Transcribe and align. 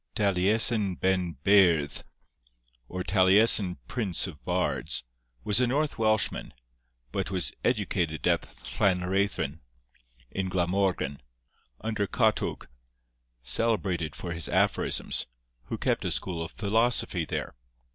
Taliesin 0.15 0.95
Ben 0.99 1.37
Beirdd, 1.43 2.01
or 2.89 3.03
Taliesin 3.03 3.77
Prince 3.87 4.25
of 4.25 4.43
Bards, 4.43 5.03
was 5.43 5.59
a 5.59 5.67
North 5.67 5.99
Welshman, 5.99 6.55
but 7.11 7.29
was 7.29 7.51
educated 7.63 8.25
at 8.25 8.41
Llanreithin, 8.79 9.59
in 10.31 10.49
Glamorgan, 10.49 11.21
under 11.81 12.07
Catwg, 12.07 12.65
celebrated 13.43 14.15
for 14.15 14.33
his 14.33 14.49
aphorisms, 14.49 15.27
who 15.65 15.77
kept 15.77 16.03
a 16.03 16.09
school 16.09 16.43
of 16.43 16.49
philosophy 16.49 17.23
there. 17.23 17.53